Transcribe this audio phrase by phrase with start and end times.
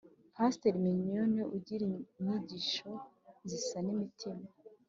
[0.35, 2.91] Paster mignone ugira inyigisho
[3.49, 4.45] zisana imitima